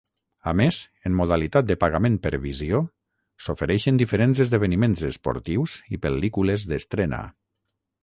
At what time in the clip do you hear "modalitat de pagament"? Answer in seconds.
1.19-2.15